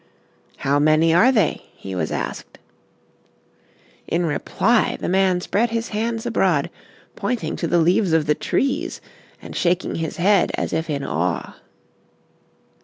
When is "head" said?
10.17-10.51